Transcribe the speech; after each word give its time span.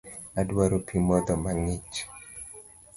Adwaro 0.39 0.77
pii 0.85 1.03
modho 1.07 1.33
mang'ich 1.43 1.97